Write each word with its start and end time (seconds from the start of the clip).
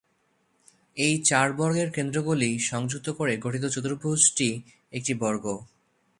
এই 0.97 1.15
চার 1.23 1.47
বর্গের 1.53 1.89
কেন্দ্রগুলি 1.91 2.49
সংযুক্ত 2.61 3.07
করে 3.09 3.33
গঠিত 3.37 3.63
চতুর্ভুজটি 3.65 4.49
একটি 4.93 5.13
বর্গ। 5.13 5.45